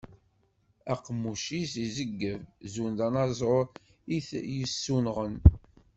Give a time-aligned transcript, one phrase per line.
[0.93, 2.41] Aqemmuc-is izeyyeb,
[2.73, 3.67] zun d anaẓur
[4.15, 5.35] i t-yessunɣen.